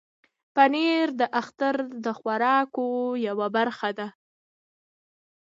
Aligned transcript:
پنېر 0.55 1.07
د 1.19 1.21
اختر 1.41 1.75
د 2.05 2.07
خوراکو 2.19 2.87
یوه 3.27 3.47
برخه 3.55 3.89
ده. 3.97 4.07